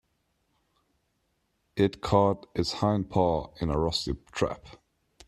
[1.75, 4.65] It caught its hind paw in a rusty trap.